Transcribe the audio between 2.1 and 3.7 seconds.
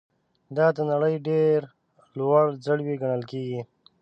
لوړ ځړوی ګڼل کیږي.